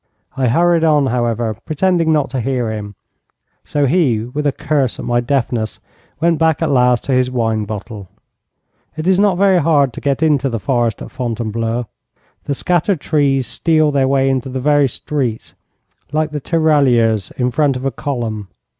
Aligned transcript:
I 0.35 0.47
hurried 0.47 0.83
on, 0.83 1.05
however, 1.05 1.55
pretending 1.63 2.11
not 2.11 2.31
to 2.31 2.41
hear 2.41 2.71
him, 2.71 2.95
so 3.63 3.85
he, 3.85 4.23
with 4.25 4.47
a 4.47 4.51
curse 4.51 4.97
at 4.97 5.05
my 5.05 5.19
deafness, 5.19 5.79
went 6.19 6.39
back 6.39 6.63
at 6.63 6.71
last 6.71 7.03
to 7.03 7.11
his 7.11 7.29
wine 7.29 7.65
bottle. 7.65 8.09
It 8.97 9.05
is 9.05 9.19
not 9.19 9.37
very 9.37 9.59
hard 9.59 9.93
to 9.93 10.01
get 10.01 10.23
into 10.23 10.49
the 10.49 10.59
forest 10.59 11.03
at 11.03 11.11
Fontainebleau. 11.11 11.85
The 12.45 12.55
scattered 12.55 12.99
trees 12.99 13.45
steal 13.45 13.91
their 13.91 14.07
way 14.07 14.27
into 14.27 14.49
the 14.49 14.59
very 14.59 14.87
streets, 14.87 15.53
like 16.11 16.31
the 16.31 16.41
tirailleurs 16.41 17.29
in 17.37 17.51
front 17.51 17.75
of 17.75 17.85
a 17.85 17.91
column. 17.91 18.47